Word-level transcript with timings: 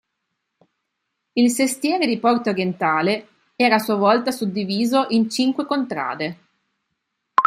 Il 1.33 1.51
sestiere 1.51 2.07
di 2.07 2.17
Porta 2.17 2.49
Orientale 2.49 3.27
era 3.55 3.75
a 3.75 3.77
sua 3.77 3.93
volta 3.97 4.31
suddiviso 4.31 5.05
in 5.09 5.29
cinque 5.29 5.67
contrade 5.67 6.37